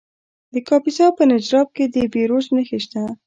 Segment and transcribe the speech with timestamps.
[0.53, 3.01] د کاپیسا په نجراب کې د بیروج نښې شته.